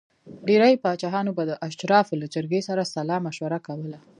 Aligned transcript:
ډېری 0.47 0.73
پاچاهانو 0.83 1.31
به 1.37 1.43
د 1.47 1.51
اشرافو 1.67 2.19
له 2.21 2.27
جرګې 2.33 2.61
سره 2.67 2.83
سلا 2.93 3.17
مشوره 3.25 3.59
کوله. 3.67 3.99